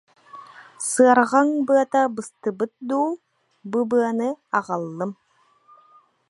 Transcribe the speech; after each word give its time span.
Сыарҕаҥ 0.89 1.47
быата 1.67 2.03
быстыбыт 2.15 2.73
дуу, 2.87 3.09
бу 3.71 3.79
быаны 3.89 4.29
аҕаллым 4.57 5.11